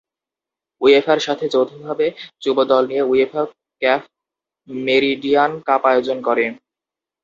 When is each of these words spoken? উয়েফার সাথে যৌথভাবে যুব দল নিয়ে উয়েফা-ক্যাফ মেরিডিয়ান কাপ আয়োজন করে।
উয়েফার 0.81 1.19
সাথে 1.19 1.45
যৌথভাবে 1.53 2.07
যুব 2.43 2.57
দল 2.63 2.83
নিয়ে 2.87 3.03
উয়েফা-ক্যাফ 3.03 4.01
মেরিডিয়ান 4.67 5.51
কাপ 5.67 5.81
আয়োজন 5.91 6.17
করে। 6.27 6.45